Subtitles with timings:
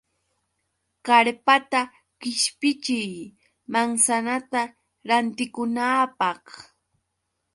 [1.05, 1.79] Karpata
[2.21, 3.13] qishpichiy
[3.71, 4.61] manzanata
[5.07, 6.43] rantikunaapaq.